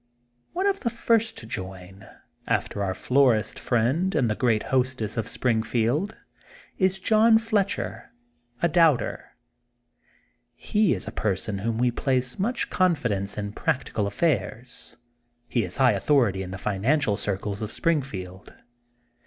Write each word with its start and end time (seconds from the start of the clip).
One 0.53 0.65
of 0.65 0.79
the 0.79 0.89
first 0.89 1.37
to 1.37 1.45
join, 1.45 2.07
after 2.47 2.83
our 2.83 2.95
florist 2.95 3.59
friend 3.59 4.15
and 4.15 4.31
the 4.31 4.35
great 4.35 4.63
hostess 4.73 5.15
of 5.15 5.27
Springfield, 5.27 6.17
is 6.79 6.99
John 6.99 7.37
Fletcher, 7.37 8.09
a 8.63 8.67
Doubter. 8.67 9.35
He 10.55 10.95
is 10.95 11.07
a 11.07 11.11
person 11.11 11.59
in 11.59 11.65
whom 11.65 11.77
we 11.77 11.91
place 11.91 12.39
much 12.39 12.71
confidence 12.71 13.37
in 13.37 13.51
practical 13.51 14.07
affairs. 14.07 14.97
He 15.47 15.63
is 15.63 15.77
high 15.77 15.91
authority 15.93 16.41
in 16.41 16.49
the 16.49 16.57
financial 16.57 17.15
circles 17.15 17.61
of 17.61 17.71
Springfield. 17.71 18.55